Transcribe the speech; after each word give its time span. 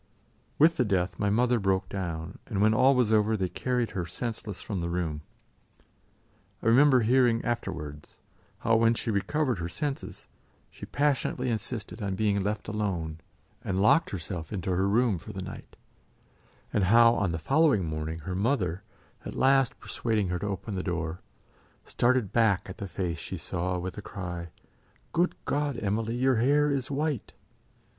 With 0.57 0.77
the 0.77 0.83
death, 0.83 1.19
my 1.19 1.29
mother 1.29 1.59
broke 1.59 1.87
down, 1.87 2.39
and 2.47 2.59
when 2.59 2.73
all 2.73 2.95
was 2.95 3.13
over 3.13 3.37
they 3.37 3.47
carried 3.49 3.91
her 3.91 4.07
senseless 4.07 4.59
from 4.59 4.81
the 4.81 4.89
room. 4.89 5.21
I 6.63 6.69
remember 6.69 7.01
hearing 7.01 7.45
afterwards 7.45 8.15
how, 8.61 8.77
when 8.77 8.95
she 8.95 9.11
recovered 9.11 9.59
her 9.59 9.69
senses, 9.69 10.25
she 10.71 10.87
passionately 10.87 11.51
insisted 11.51 12.01
on 12.01 12.15
being 12.15 12.41
left 12.41 12.67
alone, 12.67 13.19
and 13.63 13.79
locked 13.79 14.09
herself 14.09 14.51
into 14.51 14.71
her 14.71 14.87
room 14.89 15.19
for 15.19 15.33
the 15.33 15.43
night; 15.43 15.75
and 16.73 16.85
how 16.85 17.13
on 17.13 17.31
the 17.31 17.37
following 17.37 17.85
morning 17.85 18.21
her 18.21 18.33
mother, 18.33 18.81
at 19.23 19.35
last 19.35 19.79
persuading 19.79 20.29
her 20.29 20.39
to 20.39 20.47
open 20.47 20.73
the 20.73 20.81
door, 20.81 21.19
started 21.85 22.33
back 22.33 22.67
at 22.67 22.79
the 22.79 22.87
face 22.87 23.19
she 23.19 23.37
saw 23.37 23.77
with 23.77 23.93
the 23.93 24.01
cry: 24.01 24.47
"Good 25.13 25.35
God, 25.45 25.77
Emily! 25.79 26.15
your 26.15 26.37
hair 26.37 26.71
is 26.71 26.89
white!" 26.89 27.33